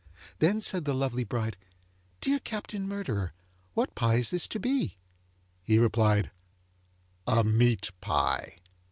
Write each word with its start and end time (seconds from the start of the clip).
Then 0.39 0.61
said 0.61 0.85
the 0.85 0.95
lovely 0.95 1.23
bride, 1.23 1.57
'Dear 2.21 2.39
Captain 2.39 2.87
Murderer, 2.87 3.33
what 3.75 3.93
pie 3.93 4.15
is 4.15 4.31
this 4.31 4.47
to 4.47 4.59
be?' 4.59 4.97
He 5.61 5.77
replied, 5.77 6.31
'A 7.27 7.43
meat 7.43 7.91
pie. 8.01 8.57